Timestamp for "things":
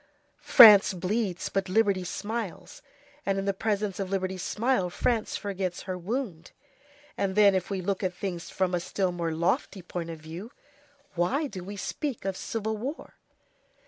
8.15-8.49